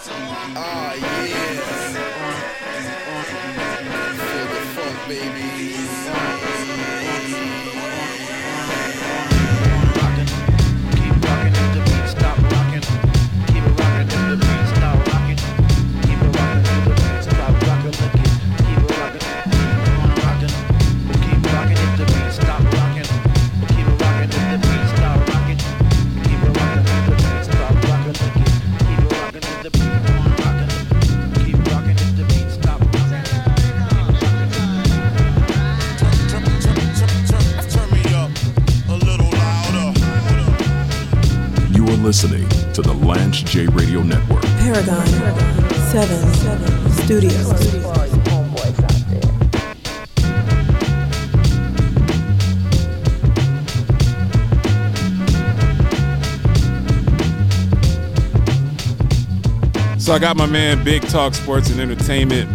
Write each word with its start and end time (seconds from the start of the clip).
Ah, 0.00 0.94
yeah. 0.94 1.37
Listening 42.08 42.48
to 42.72 42.80
the 42.80 42.94
Lance 42.94 43.42
J 43.42 43.66
Radio 43.66 44.02
Network. 44.02 44.40
Paragon 44.40 45.06
7 45.90 46.32
Seven 46.32 46.90
Studios. 47.04 47.48
So 60.02 60.14
I 60.14 60.18
got 60.18 60.38
my 60.38 60.46
man 60.46 60.82
Big 60.82 61.02
Talk 61.08 61.34
Sports 61.34 61.68
and 61.68 61.78
Entertainment. 61.78 62.50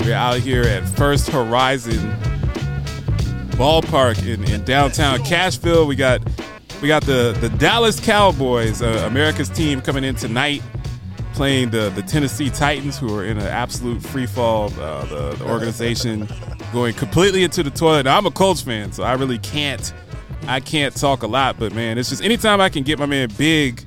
We're 0.00 0.14
out 0.14 0.38
here 0.38 0.64
at 0.64 0.88
First 0.88 1.28
Horizon 1.28 2.10
Ballpark 3.50 4.26
in, 4.26 4.42
in 4.50 4.64
downtown 4.64 5.20
Cashville. 5.20 5.86
We 5.86 5.94
got 5.94 6.20
we 6.80 6.88
got 6.88 7.02
the 7.04 7.36
the 7.40 7.48
Dallas 7.50 8.00
Cowboys, 8.00 8.82
uh, 8.82 9.04
America's 9.06 9.48
team, 9.48 9.80
coming 9.80 10.04
in 10.04 10.14
tonight, 10.14 10.62
playing 11.34 11.70
the 11.70 11.90
the 11.90 12.02
Tennessee 12.02 12.50
Titans, 12.50 12.98
who 12.98 13.14
are 13.16 13.24
in 13.24 13.38
an 13.38 13.46
absolute 13.46 14.02
free 14.02 14.26
fall. 14.26 14.66
Uh, 14.80 15.04
the, 15.04 15.36
the 15.36 15.44
organization 15.44 16.28
going 16.72 16.94
completely 16.94 17.44
into 17.44 17.62
the 17.62 17.70
toilet. 17.70 18.04
Now, 18.04 18.16
I'm 18.16 18.26
a 18.26 18.30
Colts 18.30 18.62
fan, 18.62 18.92
so 18.92 19.02
I 19.02 19.14
really 19.14 19.38
can't 19.38 19.92
I 20.46 20.60
can't 20.60 20.94
talk 20.96 21.22
a 21.22 21.26
lot. 21.26 21.58
But 21.58 21.74
man, 21.74 21.98
it's 21.98 22.08
just 22.08 22.22
anytime 22.22 22.60
I 22.60 22.68
can 22.68 22.82
get 22.82 22.98
my 22.98 23.06
man 23.06 23.28
Big 23.36 23.84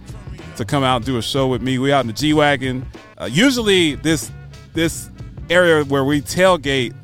to 0.57 0.65
come 0.65 0.83
out 0.83 0.97
and 0.97 1.05
do 1.05 1.17
a 1.17 1.21
show 1.21 1.47
with 1.47 1.61
me. 1.61 1.79
We 1.79 1.91
out 1.91 2.01
in 2.01 2.07
the 2.07 2.13
G 2.13 2.33
wagon. 2.33 2.85
Uh, 3.17 3.29
usually, 3.31 3.95
this 3.95 4.31
this 4.73 5.09
area 5.49 5.83
where 5.85 6.03
we 6.03 6.21
tailgate 6.21 6.95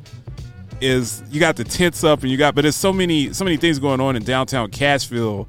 is 0.80 1.22
you 1.30 1.40
got 1.40 1.56
the 1.56 1.64
tents 1.64 2.04
up 2.04 2.22
and 2.22 2.30
you 2.30 2.36
got, 2.36 2.54
but 2.54 2.62
there's 2.62 2.76
so 2.76 2.92
many 2.92 3.32
so 3.32 3.44
many 3.44 3.56
things 3.56 3.78
going 3.78 4.00
on 4.00 4.16
in 4.16 4.22
downtown 4.22 4.70
Cashville 4.70 5.48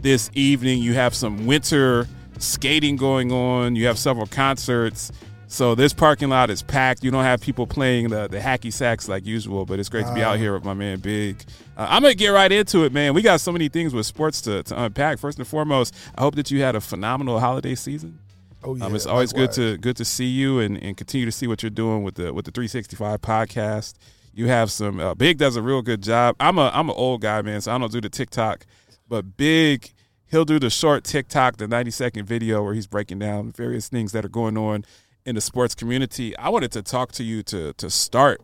this 0.00 0.30
evening. 0.34 0.80
You 0.80 0.94
have 0.94 1.14
some 1.14 1.46
winter 1.46 2.06
skating 2.38 2.96
going 2.96 3.32
on. 3.32 3.76
You 3.76 3.86
have 3.86 3.98
several 3.98 4.26
concerts. 4.26 5.12
So 5.50 5.74
this 5.74 5.94
parking 5.94 6.28
lot 6.28 6.50
is 6.50 6.62
packed. 6.62 7.02
You 7.02 7.10
don't 7.10 7.24
have 7.24 7.40
people 7.40 7.66
playing 7.66 8.10
the, 8.10 8.28
the 8.28 8.38
hacky 8.38 8.70
sacks 8.70 9.08
like 9.08 9.24
usual, 9.24 9.64
but 9.64 9.80
it's 9.80 9.88
great 9.88 10.04
to 10.04 10.14
be 10.14 10.22
out 10.22 10.38
here 10.38 10.52
with 10.52 10.62
my 10.62 10.74
man 10.74 10.98
Big. 10.98 11.42
Uh, 11.74 11.86
I'm 11.88 12.02
gonna 12.02 12.14
get 12.14 12.28
right 12.28 12.52
into 12.52 12.84
it, 12.84 12.92
man. 12.92 13.14
We 13.14 13.22
got 13.22 13.40
so 13.40 13.50
many 13.50 13.68
things 13.68 13.94
with 13.94 14.04
sports 14.04 14.42
to, 14.42 14.62
to 14.64 14.82
unpack. 14.82 15.18
First 15.18 15.38
and 15.38 15.48
foremost, 15.48 15.94
I 16.16 16.20
hope 16.20 16.34
that 16.34 16.50
you 16.50 16.60
had 16.60 16.76
a 16.76 16.82
phenomenal 16.82 17.40
holiday 17.40 17.74
season. 17.74 18.18
Oh 18.62 18.74
yeah. 18.74 18.84
Um, 18.84 18.94
it's 18.94 19.06
always 19.06 19.32
likewise. 19.32 19.56
good 19.56 19.76
to 19.76 19.78
good 19.78 19.96
to 19.96 20.04
see 20.04 20.26
you 20.26 20.60
and, 20.60 20.76
and 20.82 20.96
continue 20.96 21.24
to 21.24 21.32
see 21.32 21.46
what 21.46 21.62
you're 21.62 21.70
doing 21.70 22.02
with 22.02 22.16
the 22.16 22.34
with 22.34 22.44
the 22.44 22.50
365 22.50 23.22
podcast. 23.22 23.94
You 24.34 24.48
have 24.48 24.70
some 24.70 25.00
uh, 25.00 25.14
Big 25.14 25.38
does 25.38 25.56
a 25.56 25.62
real 25.62 25.80
good 25.80 26.02
job. 26.02 26.36
I'm 26.38 26.58
a 26.58 26.70
I'm 26.74 26.90
an 26.90 26.94
old 26.96 27.22
guy, 27.22 27.40
man, 27.40 27.62
so 27.62 27.74
I 27.74 27.78
don't 27.78 27.90
do 27.90 28.02
the 28.02 28.10
TikTok, 28.10 28.66
but 29.08 29.36
Big 29.36 29.92
he'll 30.30 30.44
do 30.44 30.58
the 30.58 30.70
short 30.70 31.04
TikTok, 31.04 31.56
the 31.56 31.66
90 31.66 31.90
second 31.90 32.26
video 32.26 32.62
where 32.62 32.74
he's 32.74 32.86
breaking 32.86 33.18
down 33.18 33.52
various 33.52 33.88
things 33.88 34.12
that 34.12 34.24
are 34.24 34.30
going 34.30 34.56
on 34.56 34.84
in 35.24 35.34
the 35.34 35.40
sports 35.40 35.74
community. 35.74 36.36
I 36.36 36.48
wanted 36.48 36.72
to 36.72 36.82
talk 36.82 37.12
to 37.12 37.24
you 37.24 37.42
to 37.44 37.72
to 37.74 37.90
start 37.90 38.40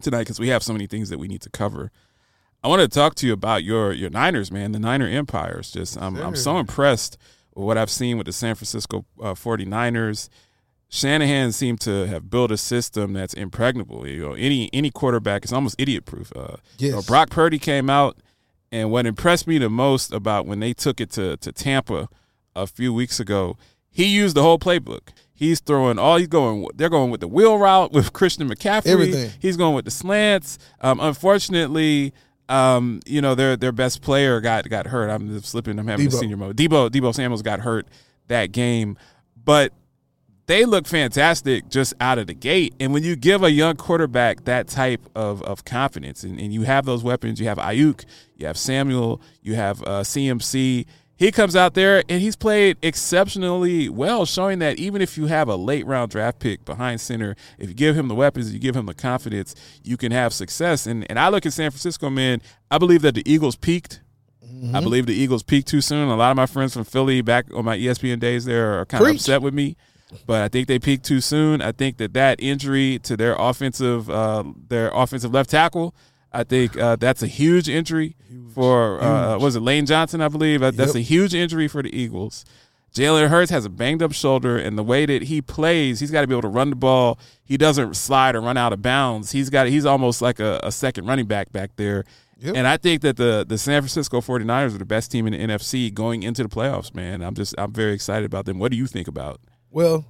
tonight 0.00 0.20
because 0.20 0.40
we 0.40 0.48
have 0.48 0.62
so 0.62 0.72
many 0.72 0.86
things 0.86 1.08
that 1.10 1.18
we 1.18 1.28
need 1.28 1.42
to 1.42 1.50
cover. 1.50 1.90
I 2.62 2.68
want 2.68 2.80
to 2.80 2.88
talk 2.88 3.14
to 3.16 3.26
you 3.26 3.32
about 3.32 3.62
your 3.62 3.92
your 3.92 4.10
Niners, 4.10 4.50
man, 4.50 4.72
the 4.72 4.78
Niner 4.78 5.06
Empires. 5.06 5.70
Just 5.70 6.00
I'm 6.00 6.16
I'm 6.16 6.36
so 6.36 6.58
impressed 6.58 7.18
with 7.54 7.66
what 7.66 7.78
I've 7.78 7.90
seen 7.90 8.16
with 8.16 8.26
the 8.26 8.32
San 8.32 8.54
Francisco 8.54 9.04
uh, 9.20 9.34
49ers. 9.34 10.28
Shanahan 10.88 11.50
seemed 11.50 11.80
to 11.80 12.06
have 12.06 12.30
built 12.30 12.52
a 12.52 12.56
system 12.56 13.14
that's 13.14 13.34
impregnable. 13.34 14.06
You 14.06 14.28
know, 14.28 14.32
any 14.34 14.70
any 14.72 14.90
quarterback 14.90 15.44
is 15.44 15.52
almost 15.52 15.74
idiot 15.78 16.04
proof. 16.04 16.32
Uh, 16.34 16.56
you 16.78 16.92
know, 16.92 17.02
Brock 17.02 17.30
Purdy 17.30 17.58
came 17.58 17.90
out, 17.90 18.16
and 18.74 18.90
what 18.90 19.06
impressed 19.06 19.46
me 19.46 19.58
the 19.58 19.70
most 19.70 20.12
about 20.12 20.46
when 20.46 20.58
they 20.58 20.72
took 20.72 21.00
it 21.00 21.10
to 21.12 21.36
to 21.36 21.52
Tampa 21.52 22.08
a 22.56 22.66
few 22.66 22.92
weeks 22.92 23.20
ago, 23.20 23.56
he 23.88 24.04
used 24.06 24.34
the 24.34 24.42
whole 24.42 24.58
playbook. 24.58 25.10
He's 25.32 25.60
throwing 25.60 25.96
all 25.96 26.16
he's 26.16 26.26
going. 26.26 26.66
They're 26.74 26.88
going 26.88 27.12
with 27.12 27.20
the 27.20 27.28
wheel 27.28 27.56
route 27.56 27.92
with 27.92 28.12
Christian 28.12 28.48
McCaffrey. 28.48 28.86
Everything. 28.86 29.30
He's 29.38 29.56
going 29.56 29.76
with 29.76 29.84
the 29.84 29.92
slants. 29.92 30.58
Um, 30.80 30.98
unfortunately, 30.98 32.12
um, 32.48 32.98
you 33.06 33.20
know 33.20 33.36
their 33.36 33.56
their 33.56 33.70
best 33.70 34.02
player 34.02 34.40
got 34.40 34.68
got 34.68 34.88
hurt. 34.88 35.08
I'm 35.08 35.40
slipping. 35.40 35.78
I'm 35.78 35.86
having 35.86 36.08
a 36.08 36.10
senior 36.10 36.36
mode. 36.36 36.56
Deebo 36.56 36.90
Deebo 36.90 37.14
Samuel's 37.14 37.42
got 37.42 37.60
hurt 37.60 37.86
that 38.26 38.50
game, 38.50 38.98
but 39.44 39.72
they 40.46 40.64
look 40.64 40.86
fantastic 40.86 41.68
just 41.68 41.94
out 42.00 42.18
of 42.18 42.26
the 42.26 42.34
gate. 42.34 42.74
And 42.78 42.92
when 42.92 43.02
you 43.02 43.16
give 43.16 43.42
a 43.42 43.50
young 43.50 43.76
quarterback 43.76 44.44
that 44.44 44.68
type 44.68 45.00
of, 45.14 45.42
of 45.42 45.64
confidence, 45.64 46.22
and, 46.22 46.38
and 46.38 46.52
you 46.52 46.62
have 46.62 46.84
those 46.84 47.02
weapons, 47.02 47.40
you 47.40 47.46
have 47.46 47.58
Aiyuk, 47.58 48.04
you 48.36 48.46
have 48.46 48.58
Samuel, 48.58 49.20
you 49.42 49.54
have 49.54 49.82
uh, 49.82 50.02
CMC. 50.02 50.86
He 51.16 51.30
comes 51.30 51.54
out 51.54 51.74
there 51.74 52.02
and 52.08 52.20
he's 52.20 52.36
played 52.36 52.76
exceptionally 52.82 53.88
well, 53.88 54.26
showing 54.26 54.58
that 54.58 54.78
even 54.78 55.00
if 55.00 55.16
you 55.16 55.26
have 55.26 55.48
a 55.48 55.56
late 55.56 55.86
round 55.86 56.10
draft 56.10 56.40
pick 56.40 56.64
behind 56.64 57.00
center, 57.00 57.36
if 57.58 57.68
you 57.68 57.74
give 57.74 57.96
him 57.96 58.08
the 58.08 58.14
weapons, 58.14 58.52
you 58.52 58.58
give 58.58 58.76
him 58.76 58.86
the 58.86 58.94
confidence, 58.94 59.54
you 59.82 59.96
can 59.96 60.12
have 60.12 60.34
success. 60.34 60.86
And 60.86 61.06
and 61.08 61.18
I 61.18 61.28
look 61.28 61.46
at 61.46 61.52
San 61.52 61.70
Francisco, 61.70 62.10
man. 62.10 62.42
I 62.70 62.78
believe 62.78 63.02
that 63.02 63.14
the 63.14 63.22
Eagles 63.30 63.56
peaked. 63.56 64.00
I 64.72 64.80
believe 64.80 65.06
the 65.06 65.14
Eagles 65.14 65.42
peaked 65.42 65.68
too 65.68 65.80
soon. 65.80 66.08
A 66.08 66.16
lot 66.16 66.30
of 66.30 66.36
my 66.36 66.46
friends 66.46 66.74
from 66.74 66.84
Philly 66.84 67.22
back 67.22 67.46
on 67.54 67.64
my 67.64 67.76
ESPN 67.76 68.18
days 68.18 68.44
there 68.44 68.78
are 68.80 68.86
kind 68.86 69.04
of 69.04 69.14
upset 69.16 69.42
with 69.42 69.52
me, 69.52 69.76
but 70.26 70.42
I 70.42 70.48
think 70.48 70.68
they 70.68 70.78
peaked 70.78 71.04
too 71.04 71.20
soon. 71.20 71.60
I 71.62 71.72
think 71.72 71.96
that 71.98 72.12
that 72.14 72.40
injury 72.40 72.98
to 73.00 73.16
their 73.16 73.34
offensive 73.36 74.08
uh, 74.10 74.44
their 74.68 74.90
offensive 74.94 75.32
left 75.32 75.50
tackle, 75.50 75.94
I 76.32 76.44
think 76.44 76.76
uh, 76.76 76.96
that's 76.96 77.22
a 77.22 77.26
huge 77.26 77.68
injury 77.68 78.16
for 78.54 79.02
uh, 79.02 79.38
was 79.38 79.56
it 79.56 79.60
Lane 79.60 79.86
Johnson? 79.86 80.20
I 80.20 80.28
believe 80.28 80.62
Uh, 80.62 80.70
that's 80.70 80.94
a 80.94 81.00
huge 81.00 81.34
injury 81.34 81.68
for 81.68 81.82
the 81.82 81.94
Eagles. 81.94 82.44
Jalen 82.94 83.28
Hurts 83.28 83.50
has 83.50 83.64
a 83.64 83.70
banged 83.70 84.04
up 84.04 84.12
shoulder, 84.12 84.56
and 84.56 84.78
the 84.78 84.84
way 84.84 85.04
that 85.04 85.22
he 85.24 85.42
plays, 85.42 85.98
he's 85.98 86.12
got 86.12 86.20
to 86.20 86.28
be 86.28 86.34
able 86.34 86.42
to 86.42 86.48
run 86.48 86.70
the 86.70 86.76
ball. 86.76 87.18
He 87.44 87.56
doesn't 87.56 87.96
slide 87.96 88.36
or 88.36 88.40
run 88.40 88.56
out 88.56 88.72
of 88.72 88.82
bounds. 88.82 89.32
He's 89.32 89.50
got 89.50 89.66
he's 89.66 89.84
almost 89.84 90.22
like 90.22 90.38
a, 90.38 90.60
a 90.62 90.70
second 90.70 91.06
running 91.06 91.26
back 91.26 91.50
back 91.50 91.72
there. 91.74 92.04
Yep. 92.38 92.54
And 92.56 92.66
I 92.68 92.76
think 92.76 93.02
that 93.02 93.16
the 93.16 93.44
the 93.48 93.58
San 93.58 93.80
Francisco 93.82 94.20
49ers 94.20 94.74
are 94.74 94.78
the 94.78 94.84
best 94.84 95.10
team 95.10 95.26
in 95.26 95.32
the 95.32 95.38
NFC 95.40 95.92
going 95.92 96.22
into 96.22 96.44
the 96.44 96.48
playoffs, 96.48 96.94
man. 96.94 97.22
I'm 97.22 97.34
just 97.34 97.54
I'm 97.58 97.72
very 97.72 97.94
excited 97.94 98.26
about 98.26 98.44
them. 98.44 98.60
What 98.60 98.70
do 98.70 98.76
you 98.76 98.86
think 98.86 99.08
about? 99.08 99.40
Well, 99.74 100.04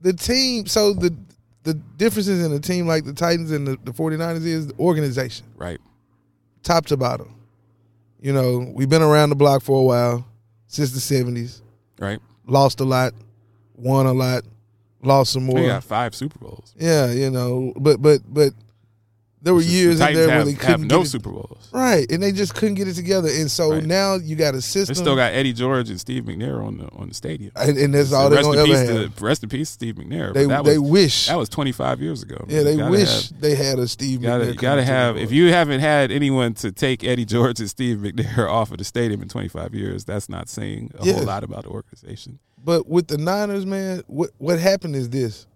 the 0.00 0.12
team. 0.12 0.66
So 0.66 0.92
the 0.92 1.14
the 1.62 1.74
differences 1.74 2.44
in 2.44 2.52
a 2.52 2.58
team 2.58 2.86
like 2.86 3.04
the 3.04 3.12
Titans 3.12 3.50
and 3.52 3.66
the, 3.66 3.78
the 3.84 3.92
49ers 3.92 4.44
is 4.44 4.66
the 4.68 4.74
organization, 4.78 5.46
Right. 5.56 5.78
top 6.62 6.86
to 6.86 6.96
bottom. 6.96 7.34
You 8.20 8.32
know, 8.32 8.72
we've 8.74 8.88
been 8.88 9.02
around 9.02 9.30
the 9.30 9.36
block 9.36 9.62
for 9.62 9.80
a 9.80 9.84
while 9.84 10.26
since 10.66 10.92
the 10.92 10.98
70s. 11.14 11.60
Right. 11.98 12.18
Lost 12.46 12.80
a 12.80 12.84
lot, 12.84 13.12
won 13.76 14.06
a 14.06 14.12
lot, 14.12 14.44
lost 15.02 15.32
some 15.32 15.44
more. 15.44 15.60
We 15.60 15.66
got 15.66 15.84
five 15.84 16.14
Super 16.14 16.38
Bowls. 16.38 16.74
Yeah, 16.78 17.12
you 17.12 17.30
know, 17.30 17.72
but 17.76 18.00
but 18.02 18.20
but 18.26 18.52
there 19.40 19.54
were 19.54 19.60
years 19.62 19.98
the 20.00 20.08
in 20.08 20.14
there 20.14 20.28
have, 20.30 20.44
where 20.46 20.52
they 20.52 20.58
couldn't 20.58 20.88
no 20.88 20.98
get 20.98 21.06
it, 21.06 21.10
Super 21.10 21.30
Bowls. 21.30 21.68
right, 21.72 22.10
and 22.10 22.22
they 22.22 22.32
just 22.32 22.54
couldn't 22.54 22.74
get 22.74 22.88
it 22.88 22.94
together. 22.94 23.28
And 23.28 23.50
so 23.50 23.70
Right. 23.72 23.84
now 23.84 24.16
you 24.16 24.34
got 24.36 24.54
a 24.54 24.60
system. 24.60 24.94
They 24.94 25.00
still 25.00 25.14
got 25.16 25.32
Eddie 25.32 25.52
George 25.52 25.90
and 25.90 26.00
Steve 26.00 26.24
McNair 26.24 26.62
on 26.64 26.78
the 26.78 26.88
on 26.96 27.08
the 27.08 27.14
stadium. 27.14 27.52
and, 27.54 27.78
and 27.78 27.94
that's 27.94 28.10
So 28.10 28.16
all 28.16 28.30
they're 28.30 28.38
rest 28.38 28.48
gonna 28.48 28.60
in 28.62 28.66
peace 28.66 28.78
have. 28.88 29.16
to 29.16 29.24
rest 29.24 29.42
in 29.44 29.48
peace, 29.48 29.70
Steve 29.70 29.94
McNair. 29.94 30.34
They 30.34 30.46
that 30.46 30.64
they 30.64 30.78
was, 30.78 30.90
wish, 30.90 31.26
that 31.28 31.38
was 31.38 31.48
25 31.48 32.00
years 32.02 32.22
ago. 32.22 32.44
yeah, 32.48 32.62
they 32.64 32.76
wish 32.76 33.28
have- 33.30 33.40
they 33.40 33.54
had 33.54 33.78
a 33.78 33.86
Steve. 33.86 34.22
Gotta, 34.22 34.44
McNair 34.44 34.48
you 34.48 34.54
gotta 34.54 34.84
have. 34.84 35.16
If 35.16 35.30
you 35.30 35.52
haven't 35.52 35.80
had 35.80 36.10
anyone 36.10 36.54
to 36.54 36.72
take 36.72 37.04
Eddie 37.04 37.24
George 37.24 37.60
and 37.60 37.70
Steve 37.70 37.98
McNair 37.98 38.48
off 38.50 38.72
of 38.72 38.78
the 38.78 38.84
stadium 38.84 39.22
in 39.22 39.28
25 39.28 39.74
years, 39.74 40.04
that's 40.04 40.28
not 40.28 40.48
saying 40.48 40.90
a 40.98 41.06
Yeah. 41.06 41.12
whole 41.14 41.24
lot 41.24 41.44
about 41.44 41.62
the 41.62 41.70
organization. 41.70 42.38
But 42.64 42.88
with 42.88 43.06
the 43.06 43.18
Niners, 43.18 43.64
man, 43.64 44.02
what 44.08 44.30
what 44.38 44.58
happened 44.58 44.96
is 44.96 45.10
this: 45.10 45.46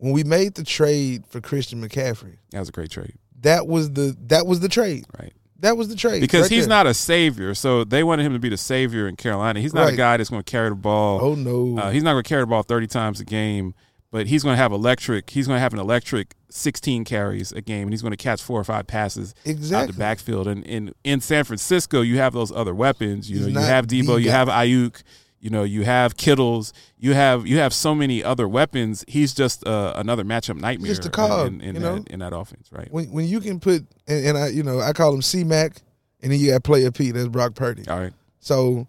when 0.00 0.12
we 0.12 0.24
made 0.24 0.54
the 0.54 0.64
trade 0.64 1.24
for 1.28 1.40
Christian 1.40 1.80
McCaffrey, 1.86 2.36
That 2.50 2.58
was 2.60 2.68
a 2.68 2.72
great 2.72 2.90
trade, 2.90 3.14
that 3.42 3.66
was 3.66 3.92
the 3.92 4.16
that 4.26 4.46
was 4.46 4.60
the 4.60 4.68
trade. 4.68 5.04
right? 5.18 5.32
That 5.60 5.76
was 5.76 5.88
the 5.88 5.94
trade 5.94 6.20
because 6.20 6.42
right 6.42 6.50
he's 6.50 6.64
there. 6.66 6.76
not 6.76 6.86
a 6.86 6.94
savior. 6.94 7.54
So 7.54 7.84
they 7.84 8.02
wanted 8.02 8.24
him 8.24 8.32
to 8.32 8.38
be 8.38 8.48
the 8.48 8.56
savior 8.56 9.06
in 9.06 9.16
Carolina. 9.16 9.60
He's 9.60 9.74
not 9.74 9.92
a 9.92 9.96
guy 9.96 10.16
that's 10.16 10.30
going 10.30 10.42
to 10.42 10.50
carry 10.50 10.70
the 10.70 10.74
ball. 10.74 11.20
Oh 11.22 11.34
no, 11.34 11.78
Uh, 11.78 11.90
he's 11.90 12.02
not 12.02 12.12
going 12.12 12.24
to 12.24 12.28
carry 12.28 12.42
the 12.42 12.46
ball 12.46 12.62
30 12.62 12.86
times 12.86 13.20
a 13.20 13.26
game, 13.26 13.74
but 14.10 14.26
he's 14.26 14.42
going 14.42 14.54
to 14.54 14.56
have 14.56 14.72
electric. 14.72 15.28
He's 15.28 15.46
going 15.46 15.56
to 15.58 15.60
have 15.60 15.74
an 15.74 15.78
electric 15.78 16.34
16 16.48 17.04
carries 17.04 17.52
a 17.52 17.60
game, 17.60 17.82
and 17.82 17.92
he's 17.92 18.00
going 18.00 18.10
to 18.12 18.16
catch 18.16 18.42
four 18.42 18.58
or 18.58 18.64
five 18.64 18.86
passes 18.86 19.34
exactly. 19.44 19.76
out 19.90 19.92
the 19.92 19.98
backfield. 19.98 20.48
And 20.48 20.64
in 20.64 20.94
in 21.04 21.20
San 21.20 21.44
Francisco, 21.44 22.00
you 22.00 22.16
have 22.16 22.32
those 22.32 22.50
other 22.50 22.74
weapons. 22.74 23.30
You 23.30 23.44
He's 23.44 23.48
know, 23.48 23.60
you 23.60 23.66
have 23.66 23.86
Deebo, 23.86 24.18
you 24.18 24.26
guy. 24.30 24.32
have 24.32 24.48
Aiyuk, 24.48 25.02
you 25.40 25.50
know, 25.50 25.62
you 25.62 25.84
have 25.84 26.16
Kittles, 26.16 26.72
you 26.98 27.14
have 27.14 27.46
you 27.46 27.58
have 27.58 27.72
so 27.72 27.94
many 27.94 28.22
other 28.22 28.46
weapons. 28.46 29.04
He's 29.08 29.32
just 29.34 29.66
uh, 29.66 29.94
another 29.96 30.24
matchup 30.24 30.60
nightmare. 30.60 30.88
Just 30.88 31.06
a 31.06 31.10
cog, 31.10 31.48
in, 31.48 31.60
in, 31.60 31.74
you 31.76 31.80
that, 31.80 31.96
know? 31.96 32.04
in 32.10 32.18
that 32.20 32.32
offense, 32.34 32.68
right? 32.70 32.88
When 32.92 33.10
when 33.10 33.26
you 33.26 33.40
can 33.40 33.58
put 33.58 33.86
and, 34.06 34.26
and 34.26 34.38
I 34.38 34.48
you 34.48 34.62
know 34.62 34.80
I 34.80 34.92
call 34.92 35.14
him 35.14 35.22
C 35.22 35.42
Mac, 35.44 35.80
and 36.22 36.30
then 36.30 36.38
you 36.38 36.50
got 36.52 36.62
player 36.62 36.90
P. 36.90 37.10
That's 37.10 37.28
Brock 37.28 37.54
Purdy. 37.54 37.88
All 37.88 37.98
right, 37.98 38.12
So 38.40 38.86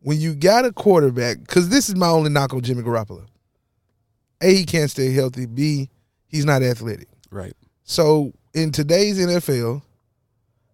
when 0.00 0.20
you 0.20 0.34
got 0.34 0.64
a 0.64 0.72
quarterback, 0.72 1.38
because 1.40 1.68
this 1.68 1.88
is 1.88 1.94
my 1.96 2.08
only 2.08 2.30
knock 2.30 2.52
on 2.52 2.60
Jimmy 2.62 2.82
Garoppolo. 2.82 3.24
A, 4.42 4.54
he 4.54 4.64
can't 4.64 4.90
stay 4.90 5.12
healthy. 5.12 5.46
B, 5.46 5.88
he's 6.28 6.44
not 6.44 6.62
athletic. 6.62 7.08
right. 7.30 7.54
So 7.84 8.32
in 8.52 8.72
today's 8.72 9.18
NFL, 9.18 9.82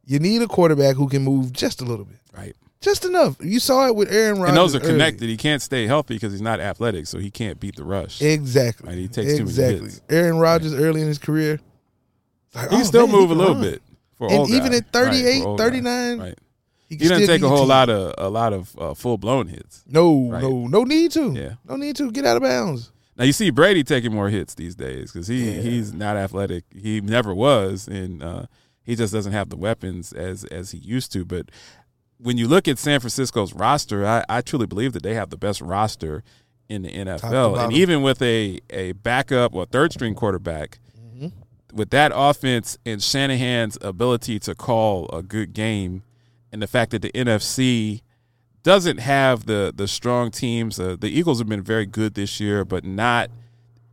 you 0.04 0.18
need 0.18 0.40
a 0.42 0.48
quarterback 0.48 0.96
who 0.96 1.08
can 1.08 1.22
move 1.22 1.52
just 1.52 1.80
a 1.80 1.84
little 1.84 2.04
bit, 2.06 2.18
Right. 2.36 2.56
Just 2.82 3.04
enough. 3.04 3.36
You 3.40 3.58
saw 3.60 3.86
it 3.86 3.96
with 3.96 4.12
Aaron 4.12 4.38
Rodgers. 4.38 4.48
and 4.50 4.56
those 4.58 4.74
are 4.74 4.78
early. 4.80 4.88
connected. 4.90 5.28
He 5.28 5.36
can't 5.36 5.62
stay 5.62 5.86
healthy 5.86 6.14
because 6.14 6.32
he's 6.32 6.42
not 6.42 6.60
athletic, 6.60 7.06
so 7.06 7.18
he 7.18 7.30
can't 7.30 7.58
beat 7.58 7.76
the 7.76 7.84
rush. 7.84 8.20
Exactly. 8.20 8.88
Right, 8.88 8.98
he 8.98 9.08
takes 9.08 9.36
too 9.38 9.44
many 9.46 9.80
hits. 9.84 10.00
Aaron 10.10 10.36
Rodgers 10.38 10.74
early 10.74 11.00
in 11.00 11.06
his 11.08 11.18
career. 11.18 11.60
like, 12.54 12.70
he 12.70 12.76
oh, 12.76 12.82
still 12.82 13.06
man, 13.06 13.16
move 13.16 13.30
a 13.30 13.34
can 13.34 13.38
little 13.38 13.54
run. 13.54 13.62
bit. 13.62 13.82
For 14.18 14.30
And 14.32 14.48
even 14.50 14.72
guy. 14.72 14.76
at 14.78 14.92
38, 14.92 15.24
Right, 15.24 15.42
for 15.42 15.48
old 15.48 15.58
guy. 15.58 15.64
39, 15.64 16.18
right. 16.20 16.38
He, 16.88 16.96
He 16.96 17.08
doesn't 17.08 17.26
take 17.26 17.42
a 17.42 17.48
whole 17.48 17.58
10. 17.60 17.68
lot 17.68 17.88
of 17.88 18.14
a 18.18 18.28
lot 18.28 18.52
of 18.52 18.76
uh, 18.78 18.92
full 18.94 19.16
blown 19.16 19.46
hits. 19.48 19.82
No, 19.88 20.28
Right. 20.28 20.42
no, 20.42 20.66
no 20.66 20.84
need 20.84 21.10
to. 21.12 21.32
Yeah. 21.32 21.54
No 21.66 21.76
need 21.76 21.96
to. 21.96 22.10
Get 22.12 22.26
out 22.26 22.36
of 22.36 22.42
bounds. 22.42 22.92
Now 23.16 23.24
you 23.24 23.32
see 23.32 23.48
Brady 23.50 23.82
taking 23.82 24.12
more 24.12 24.28
hits 24.28 24.54
these 24.54 24.74
days 24.74 25.10
because 25.10 25.26
he 25.26 25.50
Yeah. 25.54 25.60
he's 25.62 25.94
not 25.94 26.16
athletic. 26.16 26.64
He 26.74 27.00
never 27.00 27.34
was, 27.34 27.88
and 27.88 28.22
uh, 28.22 28.44
he 28.82 28.94
just 28.94 29.12
doesn't 29.12 29.32
have 29.32 29.48
the 29.48 29.56
weapons 29.56 30.12
as 30.12 30.44
as 30.44 30.72
he 30.72 30.78
used 30.78 31.12
to. 31.12 31.24
But 31.24 31.50
when 32.22 32.38
you 32.38 32.46
look 32.48 32.68
at 32.68 32.78
San 32.78 33.00
Francisco's 33.00 33.52
roster, 33.52 34.06
I, 34.06 34.24
I 34.28 34.40
truly 34.40 34.66
believe 34.66 34.92
that 34.92 35.02
they 35.02 35.14
have 35.14 35.30
the 35.30 35.36
best 35.36 35.60
roster 35.60 36.22
in 36.68 36.82
the 36.82 36.90
NFL. 36.90 37.30
And 37.64 37.72
even 37.72 38.02
with 38.02 38.22
a 38.22 38.60
a 38.70 38.92
backup 38.92 39.54
or 39.54 39.66
third 39.66 39.92
string 39.92 40.14
quarterback, 40.14 40.78
with 41.72 41.90
that 41.90 42.12
offense 42.14 42.78
and 42.84 43.02
Shanahan's 43.02 43.78
ability 43.80 44.38
to 44.40 44.54
call 44.54 45.08
a 45.10 45.22
good 45.22 45.52
game, 45.52 46.02
and 46.52 46.60
the 46.62 46.66
fact 46.66 46.90
that 46.92 47.02
the 47.02 47.10
NFC 47.12 48.02
doesn't 48.62 48.98
have 48.98 49.46
the 49.46 49.72
the 49.74 49.88
strong 49.88 50.30
teams. 50.30 50.78
Uh, 50.78 50.96
the 50.98 51.08
Eagles 51.08 51.38
have 51.38 51.48
been 51.48 51.62
very 51.62 51.86
good 51.86 52.14
this 52.14 52.40
year, 52.40 52.64
but 52.64 52.84
not. 52.84 53.30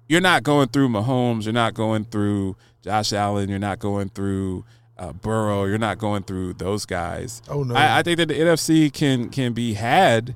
You're 0.07 0.21
not 0.21 0.43
going 0.43 0.69
through 0.69 0.89
Mahomes. 0.89 1.45
You're 1.45 1.53
not 1.53 1.75
going 1.75 2.05
through 2.05 2.55
Josh 2.81 3.13
Allen. 3.13 3.47
You're 3.49 3.59
not 3.59 3.79
going 3.79 4.09
through 4.09 4.65
uh, 4.99 5.13
Burrow. 5.13 5.65
You're 5.65 5.77
not 5.77 5.97
going 5.97 6.23
through 6.23 6.53
those 6.53 6.85
guys. 6.85 7.41
Oh, 7.49 7.63
no. 7.63 7.75
I, 7.75 7.99
I 7.99 8.03
think 8.03 8.17
that 8.17 8.27
the 8.27 8.35
NFC 8.35 8.93
can 8.93 9.29
can 9.29 9.53
be 9.53 9.73
had, 9.73 10.35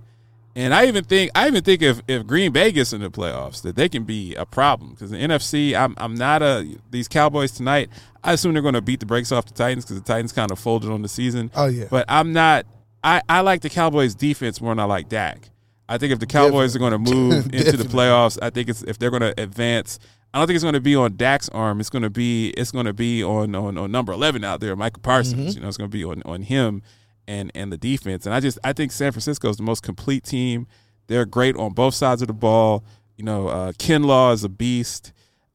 and 0.56 0.74
I 0.74 0.86
even 0.86 1.04
think 1.04 1.32
I 1.36 1.48
even 1.48 1.64
think 1.64 1.82
if, 1.82 2.02
if 2.08 2.26
Green 2.26 2.52
Bay 2.52 2.72
gets 2.72 2.94
in 2.94 3.02
the 3.02 3.12
playoffs 3.12 3.62
that 3.62 3.76
they 3.76 3.90
can 3.90 4.04
be 4.04 4.34
a 4.36 4.46
problem 4.46 4.92
because 4.92 5.12
the 5.12 5.18
NFC. 5.18 5.76
I'm 5.76 5.94
I'm 5.98 6.16
not 6.16 6.42
a 6.42 6.68
these 6.90 7.08
Cowboys 7.08 7.52
tonight. 7.52 7.90
I 8.24 8.34
assume 8.34 8.54
they're 8.54 8.62
going 8.62 8.74
to 8.74 8.82
beat 8.82 9.02
the 9.02 9.06
brakes 9.06 9.32
off 9.32 9.46
the 9.46 9.54
Titans 9.54 9.86
because 9.86 10.02
the 10.02 10.08
Titans 10.08 10.32
kind 10.32 10.52
of 10.52 10.58
folded 10.58 10.90
on 10.90 11.02
the 11.02 11.10
season. 11.10 11.52
Oh, 11.56 11.66
yeah. 11.66 11.86
But 11.90 12.06
I'm 12.08 12.32
not. 12.32 12.66
I, 13.04 13.22
I 13.28 13.42
like 13.42 13.62
the 13.62 13.70
Cowboys 13.70 14.16
defense 14.16 14.62
more 14.62 14.72
than 14.72 14.80
I 14.80 14.86
like 14.86 15.10
Dak. 15.10 15.50
I 15.90 15.98
think 15.98 16.14
if 16.14 16.20
the 16.20 16.26
Cowboys 16.26 16.74
are 16.74 16.80
going 16.80 16.94
to 16.94 16.98
move 16.98 17.46
into 17.54 17.76
the 17.76 17.84
playoffs, 17.84 18.40
I 18.42 18.50
think 18.50 18.70
it's 18.70 18.82
if 18.84 18.98
they're 18.98 19.12
going 19.12 19.22
to 19.22 19.34
advance. 19.42 20.00
I 20.34 20.40
don't 20.40 20.48
think 20.48 20.56
it's 20.56 20.64
going 20.64 20.74
to 20.74 20.82
be 20.82 20.96
on 20.96 21.16
Dak's 21.16 21.50
arm. 21.50 21.80
It's 21.80 21.92
going 21.92 22.02
to 22.02 22.10
be 22.10 22.50
it's 22.52 22.72
going 22.72 22.86
to 22.86 22.94
be 22.94 23.24
on 23.24 23.54
on, 23.56 23.78
on 23.78 23.92
number 23.92 24.12
eleven 24.12 24.44
out 24.44 24.60
there, 24.62 24.76
Michael 24.76 25.02
Parsons. 25.02 25.40
Mm-hmm. 25.40 25.58
You 25.58 25.62
know, 25.62 25.68
it's 25.68 25.78
going 25.78 25.90
to 25.90 25.96
be 25.96 26.04
on 26.04 26.24
on 26.26 26.42
him 26.44 26.82
and 27.28 27.52
and 27.54 27.72
the 27.72 27.78
defense. 27.78 28.26
And 28.26 28.34
I 28.34 28.40
just 28.40 28.58
I 28.64 28.74
think 28.74 28.92
San 28.92 29.12
Francisco 29.12 29.50
is 29.50 29.58
the 29.58 29.64
most 29.64 29.84
complete 29.84 30.24
team. 30.24 30.68
They're 31.08 31.26
great 31.26 31.56
on 31.56 31.74
both 31.74 31.94
sides 31.94 32.22
of 32.22 32.28
the 32.28 32.34
ball. 32.34 32.84
You 33.18 33.26
know, 33.26 33.48
uh, 33.48 33.72
Kinlaw 33.74 34.34
is 34.34 34.44
a 34.44 34.50
beast. 34.50 35.14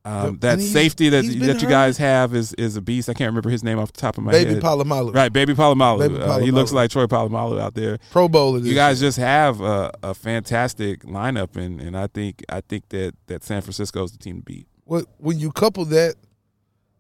Um, 0.08 0.38
that 0.38 0.60
safety 0.60 1.10
that 1.10 1.24
that 1.24 1.60
you 1.60 1.68
guys 1.68 1.98
have 1.98 2.34
is 2.34 2.54
is 2.54 2.76
a 2.76 2.80
beast. 2.80 3.08
I 3.08 3.12
can't 3.12 3.28
remember 3.28 3.50
his 3.50 3.62
name 3.62 3.78
off 3.78 3.92
the 3.92 4.00
top 4.00 4.16
of 4.16 4.24
my 4.24 4.32
head. 4.32 4.44
Baby 4.44 4.54
head. 4.54 4.62
Polamalu. 4.62 5.14
Right, 5.14 5.32
Baby 5.32 5.54
Polamalu. 5.54 5.98
Baby 5.98 6.22
Uh, 6.22 6.38
he 6.38 6.50
looks 6.50 6.72
like 6.72 6.90
Troy 6.90 7.06
Polamalu 7.06 7.60
out 7.60 7.74
there. 7.74 7.98
Pro 8.10 8.28
Bowler. 8.28 8.60
You 8.60 8.74
guys 8.74 9.00
just 9.00 9.18
have 9.18 9.60
a, 9.60 9.92
a 10.02 10.14
fantastic 10.14 11.02
lineup, 11.02 11.56
and, 11.56 11.80
and 11.80 11.96
I 11.96 12.06
think 12.06 12.42
I 12.48 12.62
think 12.62 12.88
that, 12.88 13.14
that 13.26 13.44
San 13.44 13.60
Francisco 13.60 14.02
is 14.04 14.12
the 14.12 14.18
team 14.18 14.38
to 14.38 14.42
beat. 14.42 14.66
What 14.84 15.04
when 15.18 15.38
you 15.38 15.52
couple 15.52 15.84
that 15.86 16.14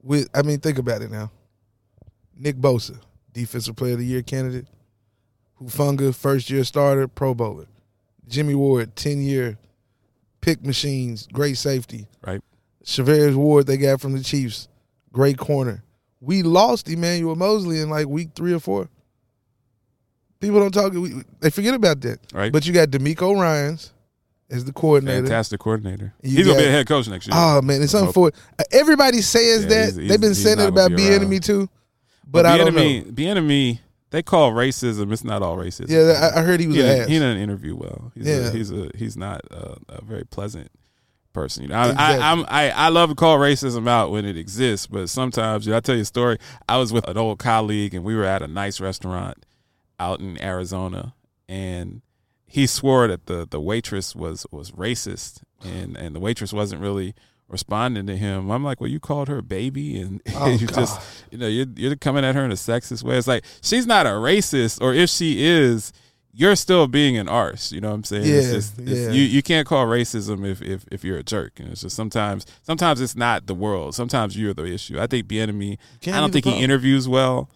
with, 0.02 0.28
I 0.34 0.42
mean, 0.42 0.60
think 0.60 0.78
about 0.78 1.00
it 1.00 1.10
now. 1.10 1.30
Nick 2.36 2.56
Bosa, 2.56 3.00
Defensive 3.32 3.76
Player 3.76 3.94
of 3.94 4.00
the 4.00 4.04
Year 4.06 4.22
candidate. 4.22 4.66
Hufanga, 5.60 6.14
first 6.14 6.50
year 6.50 6.62
starter, 6.62 7.08
Pro 7.08 7.34
Bowler. 7.34 7.66
Jimmy 8.28 8.54
Ward, 8.54 8.94
ten 8.96 9.22
year 9.22 9.56
pick 10.40 10.64
machines, 10.64 11.26
great 11.32 11.56
safety. 11.56 12.06
Right. 12.24 12.42
Chavez 12.84 13.34
Ward, 13.36 13.66
they 13.66 13.76
got 13.76 14.00
from 14.00 14.12
the 14.12 14.22
Chiefs, 14.22 14.68
great 15.12 15.36
corner. 15.38 15.82
We 16.20 16.42
lost 16.42 16.88
Emmanuel 16.88 17.36
Moseley 17.36 17.80
in 17.80 17.90
like 17.90 18.06
week 18.08 18.30
three 18.34 18.52
or 18.52 18.60
four. 18.60 18.88
People 20.40 20.60
don't 20.60 20.72
talk. 20.72 20.92
We, 20.92 21.22
they 21.40 21.50
forget 21.50 21.74
about 21.74 22.00
that. 22.02 22.20
Right. 22.32 22.52
But 22.52 22.66
you 22.66 22.72
got 22.72 22.88
DeMeco 22.90 23.36
Ryans 23.40 23.92
as 24.50 24.64
the 24.64 24.72
coordinator. 24.72 25.22
Fantastic 25.22 25.60
coordinator. 25.60 26.14
You 26.22 26.38
He's 26.38 26.46
gonna 26.46 26.58
be 26.58 26.64
a 26.66 26.70
head 26.70 26.86
coach 26.86 27.08
next 27.08 27.26
year. 27.26 27.34
Oh 27.36 27.60
man, 27.60 27.82
it's 27.82 27.92
for 28.12 28.30
everybody 28.70 29.20
says 29.20 29.62
Yeah, 29.64 29.68
that 29.68 29.84
he's- 29.84 29.96
he's- 29.96 30.08
they've 30.10 30.20
been 30.20 30.34
saying 30.34 30.60
it 30.60 30.68
about 30.68 30.92
Bieniemy 30.92 31.42
too, 31.44 31.68
but 32.26 32.46
I 32.46 32.56
don't 32.56 32.68
enemy, 32.68 33.00
know. 33.00 33.10
The 33.10 33.28
enemy, 33.28 33.80
they 34.10 34.22
call 34.22 34.52
racism. 34.52 35.12
It's 35.12 35.24
not 35.24 35.42
all 35.42 35.56
racism. 35.56 35.90
Yeah, 35.90 36.30
I, 36.34 36.40
I 36.40 36.42
heard 36.44 36.60
he 36.60 36.68
was 36.68 36.76
he 36.76 36.82
didn't, 36.82 37.08
he 37.08 37.14
didn't 37.18 37.38
interview 37.38 37.74
well. 37.76 38.12
He's 38.14 38.26
Yeah. 38.26 38.34
a, 38.34 38.50
he's 38.50 38.70
a 38.70 38.90
he's 38.96 39.16
not 39.16 39.40
a, 39.50 39.76
a 39.88 40.04
very 40.04 40.24
pleasant 40.24 40.70
person. 41.38 41.62
You 41.64 41.68
know, 41.68 41.76
I, 41.76 41.88
Exactly. 41.90 42.22
I, 42.22 42.32
I'm, 42.32 42.44
I 42.48 42.70
I 42.70 42.88
love 42.88 43.10
to 43.10 43.14
call 43.14 43.38
racism 43.38 43.88
out 43.88 44.10
when 44.10 44.24
it 44.24 44.36
exists, 44.36 44.86
but 44.86 45.08
sometimes, 45.08 45.66
you 45.66 45.70
know, 45.72 45.76
I 45.76 45.80
tell 45.80 45.94
you 45.94 46.02
a 46.02 46.04
story. 46.04 46.38
I 46.68 46.78
was 46.78 46.92
with 46.92 47.06
an 47.08 47.16
old 47.16 47.38
colleague, 47.38 47.94
and 47.94 48.04
we 48.04 48.14
were 48.14 48.24
at 48.24 48.42
a 48.42 48.48
nice 48.48 48.80
restaurant 48.80 49.44
out 50.00 50.20
in 50.20 50.40
Arizona, 50.42 51.14
and 51.48 52.02
he 52.46 52.66
swore 52.66 53.06
that 53.08 53.26
the 53.26 53.46
the 53.48 53.60
waitress 53.60 54.16
was 54.16 54.46
was 54.50 54.72
racist, 54.72 55.42
and 55.62 55.96
and 55.96 56.14
the 56.14 56.20
waitress 56.20 56.52
wasn't 56.52 56.80
really 56.80 57.14
responding 57.48 58.06
to 58.06 58.16
him. 58.16 58.50
I'm 58.50 58.62
like, 58.64 58.80
well, 58.80 58.90
you 58.90 59.00
called 59.00 59.28
her 59.28 59.42
baby, 59.42 60.00
and 60.00 60.20
Oh, 60.34 60.48
you 60.48 60.66
just 60.66 61.00
you 61.30 61.38
know 61.38 61.46
you're 61.46 61.66
you're 61.76 61.96
coming 61.96 62.24
at 62.24 62.34
her 62.34 62.44
in 62.44 62.50
a 62.50 62.56
sexist 62.56 63.02
way. 63.02 63.16
It's 63.16 63.28
like 63.28 63.44
she's 63.62 63.86
not 63.86 64.06
a 64.06 64.10
racist, 64.10 64.80
or 64.80 64.94
if 64.94 65.10
she 65.10 65.44
is. 65.44 65.92
You're 66.32 66.56
still 66.56 66.86
being 66.86 67.16
an 67.16 67.28
arse, 67.28 67.72
you 67.72 67.80
know 67.80 67.88
what 67.88 67.94
I'm 67.94 68.04
saying? 68.04 68.22
it's 68.24 68.46
Yeah, 68.46 68.52
just, 68.52 68.78
it's, 68.78 68.90
yeah. 68.90 69.10
you 69.10 69.22
you 69.22 69.42
can't 69.42 69.66
call 69.66 69.86
racism 69.86 70.46
if, 70.46 70.62
if 70.62 70.84
if 70.92 71.02
you're 71.02 71.18
a 71.18 71.22
jerk. 71.22 71.58
And 71.58 71.70
it's 71.70 71.80
just 71.80 71.96
sometimes 71.96 72.46
sometimes 72.62 73.00
it's 73.00 73.16
not 73.16 73.46
the 73.46 73.54
world. 73.54 73.94
Sometimes 73.94 74.36
you're 74.36 74.54
the 74.54 74.66
issue. 74.66 75.00
I 75.00 75.06
think 75.06 75.26
Bieniemy, 75.26 75.78
I 76.06 76.10
don't 76.20 76.32
think 76.32 76.44
he 76.44 76.62
interviews 76.62 77.08
well, 77.08 77.50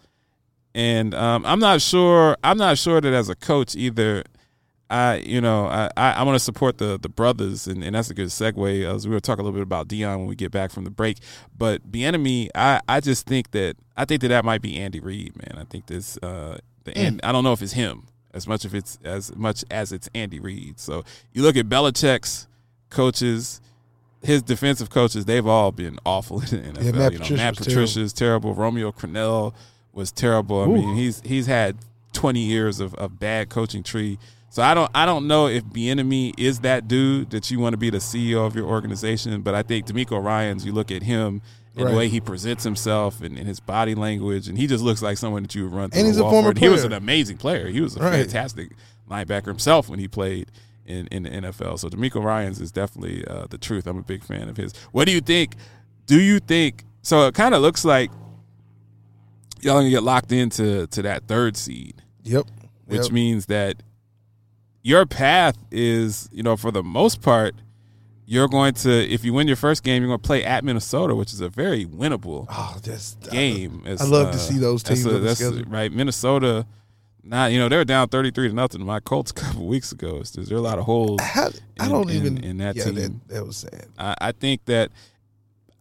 and 0.75 1.13
um, 1.13 1.45
I'm 1.45 1.59
not 1.59 1.81
sure. 1.81 2.35
I'm 2.43 2.57
not 2.57 2.77
sure 2.77 2.99
that 2.99 3.13
as 3.13 3.29
a 3.29 3.35
coach 3.35 3.75
either. 3.75 4.23
I 4.89 5.15
you 5.17 5.39
know 5.39 5.67
I 5.67 5.89
I, 5.95 6.11
I 6.11 6.23
want 6.23 6.35
to 6.35 6.39
support 6.43 6.77
the 6.77 6.99
the 6.99 7.09
brothers, 7.09 7.67
and, 7.67 7.83
and 7.83 7.95
that's 7.95 8.09
a 8.09 8.13
good 8.13 8.27
segue. 8.27 8.83
As 8.93 9.07
we 9.07 9.13
were 9.13 9.19
talking 9.19 9.41
a 9.41 9.43
little 9.43 9.57
bit 9.57 9.63
about 9.63 9.87
Deion 9.87 10.17
when 10.19 10.27
we 10.27 10.35
get 10.35 10.51
back 10.51 10.71
from 10.71 10.83
the 10.83 10.91
break, 10.91 11.19
but 11.57 11.89
Bieniemy, 11.89 12.49
I 12.53 12.81
I 12.87 12.99
just 12.99 13.25
think 13.25 13.51
that 13.51 13.77
I 13.95 14.05
think 14.05 14.21
that 14.21 14.27
that 14.27 14.43
might 14.43 14.61
be 14.61 14.77
Andy 14.77 14.99
Reid, 14.99 15.35
man. 15.37 15.57
I 15.59 15.63
think 15.63 15.87
this 15.87 16.17
uh 16.21 16.57
the 16.83 16.97
and 16.97 17.21
I 17.23 17.31
don't 17.31 17.43
know 17.43 17.53
if 17.53 17.61
it's 17.61 17.73
him 17.73 18.07
as 18.33 18.47
much 18.47 18.65
if 18.65 18.73
it's 18.73 18.97
as 19.03 19.35
much 19.35 19.63
as 19.69 19.91
it's 19.91 20.09
Andy 20.13 20.39
Reid. 20.39 20.79
So 20.79 21.03
you 21.33 21.41
look 21.43 21.55
at 21.55 21.67
Belichick's 21.67 22.47
coaches, 22.89 23.61
his 24.21 24.41
defensive 24.41 24.89
coaches, 24.89 25.25
they've 25.25 25.45
all 25.45 25.71
been 25.71 25.99
awful 26.05 26.41
in 26.51 26.73
the 26.73 26.79
NFL. 26.79 26.83
Yeah, 26.83 26.91
Matt 26.91 27.11
you 27.13 27.19
know, 27.19 27.23
Patricia 27.23 27.33
Matt 27.35 27.57
Patricia's 27.57 28.13
terrible. 28.13 28.53
Romeo 28.53 28.91
Crennel 28.91 29.53
was 29.93 30.11
terrible. 30.11 30.61
I 30.61 30.65
Ooh. 30.65 30.73
mean, 30.73 30.95
he's 30.95 31.21
he's 31.21 31.45
had 31.47 31.77
20 32.13 32.39
years 32.39 32.79
of, 32.79 32.93
of 32.95 33.19
bad 33.19 33.49
coaching 33.49 33.83
tree. 33.83 34.17
So 34.49 34.61
I 34.61 34.73
don't 34.73 34.89
I 34.93 35.05
don't 35.05 35.27
know 35.27 35.47
if 35.47 35.63
Bieniemy 35.63 36.33
is 36.37 36.59
that 36.59 36.87
dude 36.87 37.31
that 37.31 37.49
you 37.49 37.59
want 37.59 37.73
to 37.73 37.77
be 37.77 37.89
the 37.89 37.97
CEO 37.97 38.45
of 38.45 38.55
your 38.55 38.67
organization, 38.67 39.41
but 39.41 39.55
I 39.55 39.63
think 39.63 39.87
DeMeco 39.87 40.23
Ryan's. 40.23 40.65
You 40.65 40.73
look 40.73 40.91
at 40.91 41.03
him 41.03 41.41
and 41.75 41.85
Right. 41.85 41.91
the 41.91 41.97
way 41.97 42.07
he 42.09 42.19
presents 42.21 42.63
himself 42.63 43.21
and, 43.21 43.37
and 43.37 43.47
his 43.47 43.59
body 43.59 43.95
language, 43.95 44.47
and 44.47 44.57
he 44.57 44.67
just 44.67 44.83
looks 44.83 45.01
like 45.01 45.17
someone 45.17 45.41
that 45.43 45.55
you 45.55 45.63
would 45.63 45.73
run. 45.73 45.89
Through 45.89 45.99
And 45.99 46.07
he's 46.07 46.17
a 46.17 46.23
wall 46.23 46.31
former 46.31 46.47
for. 46.47 46.49
And 46.51 46.59
He 46.59 46.69
was 46.69 46.83
an 46.83 46.93
amazing 46.93 47.37
player. 47.37 47.67
He 47.67 47.81
was 47.81 47.95
a 47.95 47.99
Right. 47.99 48.13
fantastic 48.21 48.71
linebacker 49.09 49.47
himself 49.47 49.89
when 49.89 49.99
he 49.99 50.07
played 50.07 50.51
in, 50.85 51.07
in 51.07 51.23
the 51.23 51.29
NFL. 51.29 51.77
So 51.79 51.89
DeMeco 51.89 52.23
Ryan's 52.23 52.59
is 52.61 52.71
definitely 52.71 53.25
uh, 53.25 53.47
the 53.49 53.57
truth. 53.57 53.87
I'm 53.87 53.97
a 53.97 54.03
big 54.03 54.23
fan 54.23 54.49
of 54.49 54.57
his. 54.57 54.73
What 54.91 55.05
do 55.07 55.13
you 55.13 55.21
think? 55.21 55.55
Do 56.05 56.19
you 56.21 56.39
think? 56.39 56.83
So 57.01 57.25
it 57.27 57.33
kind 57.33 57.55
of 57.55 57.61
looks 57.61 57.83
like 57.85 58.11
y'all 59.61 59.75
gonna 59.79 59.89
get 59.89 60.03
locked 60.03 60.31
into 60.31 60.87
to 60.87 61.01
that 61.03 61.27
third 61.27 61.55
seed, 61.57 62.01
Yep. 62.23 62.47
which 62.85 63.03
Yep. 63.03 63.11
means 63.11 63.45
that 63.47 63.81
your 64.83 65.05
path 65.05 65.55
is, 65.71 66.27
you 66.33 66.43
know, 66.43 66.57
for 66.57 66.69
the 66.71 66.83
most 66.83 67.21
part, 67.21 67.55
you're 68.25 68.47
going 68.47 68.73
to 68.75 68.91
if 68.91 69.23
you 69.23 69.33
win 69.33 69.47
your 69.47 69.57
first 69.57 69.83
game, 69.83 70.01
you're 70.01 70.09
going 70.09 70.19
to 70.19 70.25
play 70.25 70.43
at 70.43 70.63
Minnesota, 70.63 71.15
which 71.15 71.33
is 71.33 71.41
a 71.41 71.49
very 71.49 71.85
winnable 71.85 72.45
oh, 72.49 72.77
that's 72.83 73.15
game. 73.15 73.83
It's, 73.85 74.01
I 74.01 74.05
love 74.05 74.31
to 74.31 74.37
uh, 74.37 74.39
see 74.39 74.57
those 74.57 74.83
that's 74.83 75.01
teams 75.01 75.05
a- 75.13 75.15
on 75.15 75.21
the 75.21 75.27
that's 75.27 75.67
right. 75.67 75.91
Minnesota, 75.91 76.65
not 77.23 77.51
you 77.51 77.59
know 77.59 77.69
they 77.69 77.77
were 77.77 77.85
down 77.85 78.07
thirty 78.09 78.31
three 78.31 78.47
to 78.47 78.53
nothing. 78.53 78.85
My 78.85 78.99
Colts 78.99 79.31
a 79.35 79.35
couple 79.35 79.67
weeks 79.67 79.91
ago. 79.91 80.17
It's 80.17 80.31
just, 80.31 80.49
there 80.49 80.57
are 80.57 80.61
a 80.61 80.63
lot 80.63 80.79
of 80.79 80.85
holes. 80.85 81.19
I 81.21 81.49
in- 81.77 81.89
don't 81.89 82.09
in- 82.09 82.15
even 82.15 82.43
in 82.43 82.57
that 82.57 82.75
yeah, 82.75 82.85
team. 82.85 82.95
That, 82.95 83.27
that 83.29 83.45
was 83.45 83.57
sad. 83.57 83.87
I, 83.97 84.15
I 84.19 84.31
think 84.31 84.65
that 84.65 84.91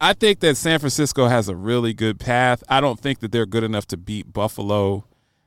I 0.00 0.12
think 0.14 0.40
that 0.40 0.56
San 0.56 0.80
Francisco 0.80 1.28
has 1.28 1.48
a 1.48 1.54
really 1.54 1.94
good 1.94 2.18
path. 2.18 2.64
I 2.68 2.80
don't 2.80 2.98
think 2.98 3.20
that 3.20 3.30
they're 3.30 3.46
good 3.46 3.64
enough 3.64 3.86
to 3.88 3.96
beat 3.96 4.32
Buffalo 4.32 5.04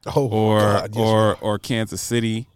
Oh 0.08 0.28
or 0.30 0.60
God, 0.60 0.96
yes, 0.96 1.04
or 1.04 1.38
or 1.42 1.60
Kansas 1.60 2.02
City 2.02 2.48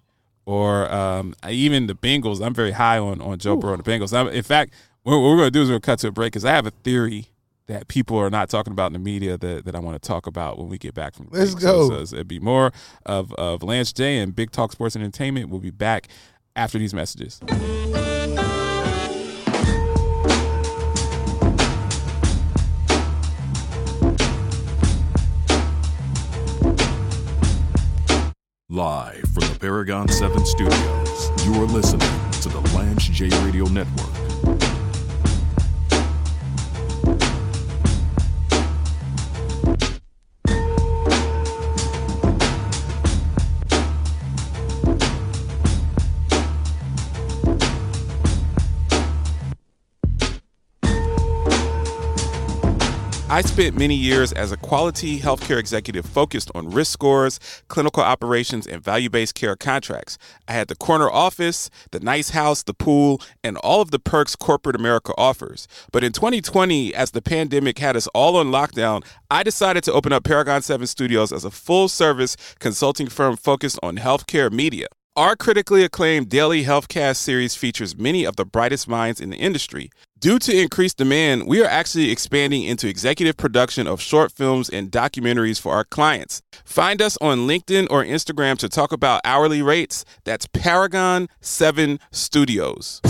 or 0.49 0.91
um, 0.91 1.35
even 1.47 1.85
the 1.85 1.93
Bengals. 1.93 2.43
I'm 2.43 2.55
very 2.55 2.71
high 2.71 2.97
on 2.97 3.21
on 3.21 3.37
Joe 3.37 3.55
Burrow 3.55 3.73
and 3.73 3.83
the 3.83 3.89
Bengals. 3.89 4.17
I'm, 4.17 4.27
in 4.29 4.41
fact, 4.41 4.73
what 5.03 5.19
what 5.19 5.29
we're 5.29 5.37
going 5.37 5.47
to 5.47 5.51
do 5.51 5.61
is 5.61 5.67
we're 5.67 5.73
going 5.73 5.81
to 5.81 5.85
cut 5.85 5.99
to 5.99 6.07
a 6.07 6.11
break 6.11 6.33
because 6.33 6.43
I 6.43 6.51
have 6.51 6.65
a 6.65 6.71
theory 6.71 7.29
that 7.67 7.87
people 7.87 8.17
are 8.17 8.31
not 8.31 8.49
talking 8.49 8.73
about 8.73 8.87
in 8.87 8.93
the 8.93 8.99
media 8.99 9.37
that, 9.37 9.65
that 9.65 9.75
I 9.75 9.79
want 9.79 10.01
to 10.01 10.07
talk 10.07 10.25
about 10.25 10.57
when 10.57 10.67
we 10.67 10.79
get 10.79 10.95
back 10.95 11.13
from 11.13 11.27
Let's 11.29 11.51
break. 11.51 11.61
Go. 11.61 12.03
So, 12.03 12.15
it'd 12.15 12.27
be 12.27 12.39
more 12.39 12.71
of, 13.05 13.31
of 13.33 13.61
Lance 13.61 13.93
J 13.93 14.17
and 14.17 14.35
Big 14.35 14.49
Talk 14.49 14.71
Sports 14.71 14.95
Entertainment. 14.95 15.49
We'll 15.51 15.59
be 15.59 15.69
back 15.69 16.07
after 16.55 16.79
these 16.79 16.95
messages. 16.95 17.39
Live 28.71 29.23
from 29.33 29.51
the 29.51 29.57
Paragon 29.59 30.07
7 30.07 30.45
studios, 30.45 31.31
you 31.43 31.55
are 31.55 31.65
listening 31.65 32.07
to 32.41 32.49
the 32.49 32.59
Lance 32.75 33.07
J 33.07 33.27
Radio 33.43 33.65
Network. 33.65 34.08
I 53.31 53.41
spent 53.41 53.77
many 53.77 53.93
years 53.93 54.33
as 54.33 54.51
a 54.51 54.57
quality 54.57 55.19
healthcare 55.19 55.59
executive 55.59 56.03
focused 56.03 56.49
on 56.55 56.71
risk 56.71 56.91
scores, 56.93 57.39
clinical 57.67 58.01
operations, 58.01 58.65
and 58.65 58.83
value 58.83 59.07
based 59.07 59.35
care 59.35 59.55
contracts. 59.55 60.17
I 60.47 60.53
had 60.53 60.67
the 60.67 60.75
corner 60.75 61.11
office, 61.11 61.69
the 61.91 61.99
nice 61.99 62.31
house, 62.31 62.63
the 62.63 62.73
pool, 62.73 63.21
and 63.43 63.55
all 63.57 63.81
of 63.81 63.91
the 63.91 63.99
perks 63.99 64.35
corporate 64.35 64.75
America 64.75 65.13
offers. 65.15 65.67
But 65.91 66.03
in 66.03 66.11
2020, 66.11 66.95
as 66.95 67.11
the 67.11 67.21
pandemic 67.21 67.77
had 67.77 67.95
us 67.95 68.07
all 68.15 68.35
on 68.35 68.47
lockdown, 68.47 69.05
I 69.29 69.43
decided 69.43 69.83
to 69.83 69.93
open 69.93 70.11
up 70.11 70.23
Paragon 70.23 70.63
7 70.63 70.87
Studios 70.87 71.31
as 71.31 71.45
a 71.45 71.51
full 71.51 71.87
service 71.87 72.35
consulting 72.57 73.09
firm 73.09 73.37
focused 73.37 73.77
on 73.83 73.97
healthcare 73.97 74.51
media. 74.51 74.87
Our 75.19 75.35
critically 75.35 75.83
acclaimed 75.83 76.29
daily 76.29 76.63
healthcast 76.63 77.17
series 77.17 77.53
features 77.53 77.97
many 77.97 78.23
of 78.23 78.37
the 78.37 78.45
brightest 78.45 78.87
minds 78.87 79.19
in 79.19 79.31
the 79.31 79.35
industry. 79.35 79.91
Due 80.17 80.39
to 80.39 80.57
increased 80.57 80.95
demand, 80.95 81.45
we 81.45 81.61
are 81.61 81.67
actually 81.67 82.09
expanding 82.09 82.63
into 82.63 82.87
executive 82.87 83.35
production 83.35 83.85
of 83.85 83.99
short 83.99 84.31
films 84.31 84.69
and 84.69 84.89
documentaries 84.89 85.59
for 85.59 85.73
our 85.73 85.83
clients. 85.83 86.41
Find 86.63 87.01
us 87.01 87.17
on 87.19 87.39
LinkedIn 87.39 87.87
or 87.89 88.01
Instagram 88.01 88.57
to 88.59 88.69
talk 88.69 88.93
about 88.93 89.19
hourly 89.25 89.61
rates. 89.61 90.05
That's 90.23 90.47
Paragon 90.53 91.27
7 91.41 91.99
Studios. 92.11 93.01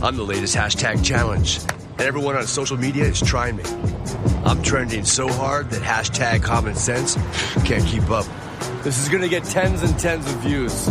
I'm 0.00 0.14
the 0.16 0.24
latest 0.24 0.54
hashtag 0.54 1.04
challenge, 1.04 1.58
and 1.58 2.02
everyone 2.02 2.36
on 2.36 2.46
social 2.46 2.76
media 2.76 3.02
is 3.02 3.20
trying 3.20 3.56
me. 3.56 3.64
I'm 4.44 4.62
trending 4.62 5.04
so 5.04 5.26
hard 5.26 5.70
that 5.70 5.82
hashtag 5.82 6.44
common 6.44 6.76
sense 6.76 7.16
can't 7.64 7.84
keep 7.84 8.08
up. 8.10 8.26
This 8.82 8.98
is 9.02 9.08
gonna 9.08 9.28
get 9.28 9.44
tens 9.44 9.82
and 9.82 9.98
tens 9.98 10.26
of 10.26 10.36
views. 10.40 10.86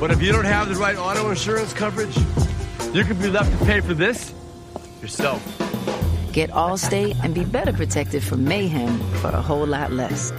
But 0.00 0.12
if 0.12 0.22
you 0.22 0.30
don't 0.30 0.44
have 0.44 0.68
the 0.68 0.76
right 0.76 0.96
auto 0.96 1.28
insurance 1.30 1.72
coverage, 1.72 2.16
you 2.94 3.04
could 3.04 3.20
be 3.20 3.28
left 3.28 3.50
to 3.58 3.64
pay 3.66 3.80
for 3.80 3.94
this 3.94 4.32
yourself. 5.02 5.42
Get 6.32 6.50
Allstate 6.50 7.16
and 7.24 7.34
be 7.34 7.44
better 7.44 7.72
protected 7.72 8.22
from 8.22 8.44
mayhem 8.44 8.98
for 9.14 9.28
a 9.28 9.42
whole 9.42 9.66
lot 9.66 9.92
less. 9.92 10.32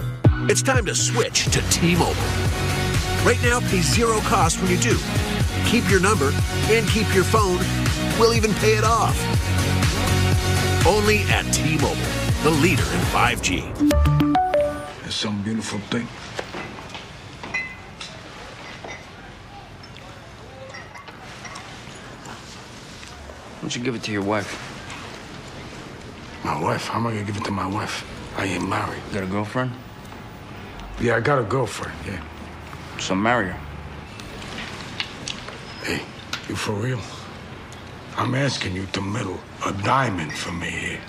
It's 0.48 0.62
time 0.62 0.86
to 0.86 0.94
switch 0.94 1.44
to 1.46 1.60
T-Mobile. 1.70 2.14
Right 3.22 3.38
now, 3.42 3.60
pay 3.60 3.82
zero 3.82 4.18
cost 4.20 4.60
when 4.62 4.70
you 4.70 4.78
do. 4.78 4.96
Keep 5.66 5.90
your 5.90 6.00
number 6.00 6.32
and 6.70 6.88
keep 6.88 7.12
your 7.14 7.24
phone. 7.24 7.58
We'll 8.18 8.32
even 8.32 8.54
pay 8.54 8.78
it 8.78 8.84
off. 8.84 9.14
Only 10.86 11.18
at 11.28 11.42
T-Mobile, 11.52 11.94
the 12.42 12.50
leader 12.50 12.82
in 12.82 13.00
5G. 13.12 13.64
It's 15.04 15.14
some 15.14 15.42
beautiful 15.42 15.78
thing. 15.90 16.06
Why 23.56 23.60
don't 23.60 23.76
you 23.76 23.82
give 23.82 23.94
it 23.94 24.02
to 24.04 24.12
your 24.12 24.22
wife? 24.22 24.48
My 26.44 26.58
wife? 26.60 26.88
How 26.88 26.98
am 26.98 27.06
I 27.06 27.12
gonna 27.12 27.24
give 27.24 27.36
it 27.36 27.44
to 27.44 27.50
my 27.50 27.66
wife? 27.66 28.06
I 28.38 28.46
ain't 28.46 28.66
married. 28.66 29.02
You 29.08 29.14
got 29.14 29.22
a 29.24 29.26
girlfriend? 29.26 29.72
Yeah, 30.98 31.16
I 31.16 31.20
got 31.20 31.38
a 31.38 31.44
girlfriend, 31.44 31.96
yeah. 32.06 32.22
So 32.98 33.14
marry 33.14 33.48
her. 33.48 33.60
Hey, 35.84 36.02
you 36.48 36.56
for 36.56 36.72
real? 36.72 37.00
I'm 38.20 38.34
asking 38.34 38.76
you 38.76 38.84
to 38.92 39.00
middle 39.00 39.40
a 39.64 39.72
diamond 39.82 40.34
for 40.34 40.52
me 40.52 40.68
here. 40.68 41.00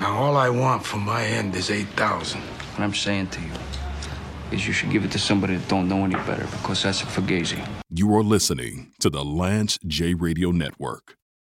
Now, 0.00 0.16
all 0.16 0.36
I 0.36 0.48
want 0.48 0.84
from 0.84 1.02
my 1.02 1.24
end 1.24 1.54
is 1.54 1.70
8,000. 1.70 2.40
What 2.40 2.80
I'm 2.80 2.92
saying 2.92 3.28
to 3.28 3.40
you 3.40 3.52
is 4.50 4.66
you 4.66 4.72
should 4.72 4.90
give 4.90 5.04
it 5.04 5.12
to 5.12 5.18
somebody 5.20 5.54
that 5.54 5.68
don't 5.68 5.88
know 5.88 6.04
any 6.04 6.16
better 6.16 6.44
because 6.50 6.82
that's 6.82 7.04
a 7.04 7.06
fugazi. 7.06 7.64
You 7.88 8.12
are 8.16 8.24
listening 8.24 8.90
to 8.98 9.10
the 9.10 9.24
Lance 9.24 9.78
J 9.86 10.14
Radio 10.14 10.50
Network. 10.50 11.17